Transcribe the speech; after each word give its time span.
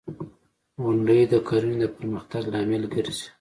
•غونډۍ 0.81 1.21
د 1.31 1.33
کرنې 1.47 1.75
د 1.81 1.85
پرمختګ 1.95 2.43
لامل 2.53 2.83
ګرځي. 2.93 3.27